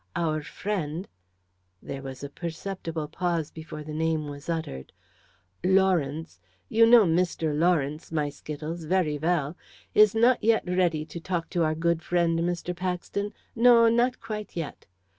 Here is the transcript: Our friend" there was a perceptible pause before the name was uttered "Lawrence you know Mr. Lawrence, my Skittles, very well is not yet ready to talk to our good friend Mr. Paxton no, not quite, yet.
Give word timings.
Our 0.15 0.41
friend" 0.41 1.07
there 1.79 2.01
was 2.01 2.23
a 2.23 2.29
perceptible 2.29 3.07
pause 3.07 3.51
before 3.51 3.83
the 3.83 3.93
name 3.93 4.27
was 4.29 4.49
uttered 4.49 4.91
"Lawrence 5.63 6.39
you 6.67 6.87
know 6.87 7.05
Mr. 7.05 7.55
Lawrence, 7.55 8.11
my 8.11 8.31
Skittles, 8.31 8.85
very 8.85 9.19
well 9.19 9.55
is 9.93 10.15
not 10.15 10.43
yet 10.43 10.63
ready 10.65 11.05
to 11.05 11.19
talk 11.19 11.51
to 11.51 11.63
our 11.63 11.75
good 11.75 12.01
friend 12.01 12.39
Mr. 12.39 12.75
Paxton 12.75 13.31
no, 13.55 13.89
not 13.89 14.19
quite, 14.19 14.55
yet. 14.55 14.87